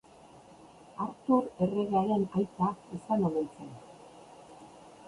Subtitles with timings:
[1.05, 3.73] Artur erregearen aita izan omen zen.